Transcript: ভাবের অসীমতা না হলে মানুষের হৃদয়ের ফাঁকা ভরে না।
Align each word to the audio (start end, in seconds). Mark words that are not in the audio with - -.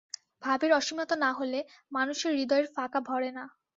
ভাবের 0.43 0.71
অসীমতা 0.73 1.15
না 1.15 1.29
হলে 1.39 1.59
মানুষের 1.91 2.31
হৃদয়ের 2.37 2.67
ফাঁকা 2.75 2.99
ভরে 3.09 3.29
না। 3.31 3.43